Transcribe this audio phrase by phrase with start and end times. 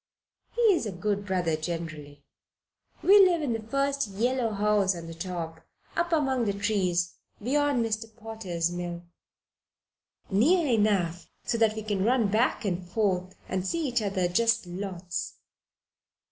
[0.53, 2.25] He is a good brother generally.
[3.03, 5.61] We live in the first yellow house on the right
[5.95, 8.07] up among the trees beyond Mr.
[8.17, 9.03] Potter's mill
[10.31, 14.65] near enough so that we can run back and forth and see each other just
[14.65, 15.35] lots."